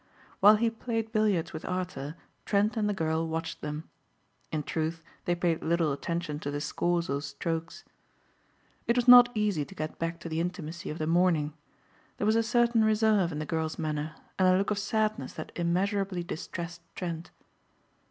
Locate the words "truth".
4.63-5.03